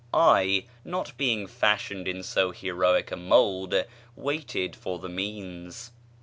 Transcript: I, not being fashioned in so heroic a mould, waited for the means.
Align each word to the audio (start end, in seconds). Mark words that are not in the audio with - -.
I, 0.15 0.65
not 0.83 1.15
being 1.15 1.45
fashioned 1.45 2.07
in 2.07 2.23
so 2.23 2.49
heroic 2.49 3.11
a 3.11 3.15
mould, 3.15 3.85
waited 4.15 4.75
for 4.75 4.97
the 4.97 5.09
means. 5.09 5.91